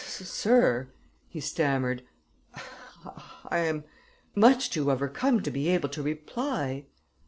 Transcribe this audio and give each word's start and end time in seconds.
"Sir," 0.03 0.87
he 1.29 1.39
stammered, 1.39 2.01
"I 3.47 3.59
am 3.59 3.83
too 3.83 3.85
much 4.33 4.75
overcome 4.75 5.43
to 5.43 5.51
be 5.51 5.69
able 5.69 5.89
to 5.89 6.01
reply." 6.01 6.87